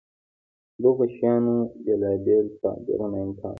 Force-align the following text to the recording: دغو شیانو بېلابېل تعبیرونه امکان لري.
دغو 0.83 1.05
شیانو 1.15 1.57
بېلابېل 1.83 2.45
تعبیرونه 2.61 3.17
امکان 3.25 3.47
لري. 3.49 3.49